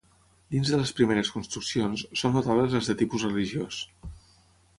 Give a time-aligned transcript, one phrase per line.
[0.55, 3.85] Dins de les primeres construccions, són notables les de tipus religiós.